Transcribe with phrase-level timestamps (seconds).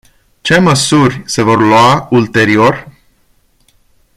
[0.41, 2.93] Ce măsuri se vor lua ulterior?